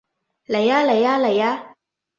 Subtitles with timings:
[0.47, 1.77] 嚟吖嚟吖嚟吖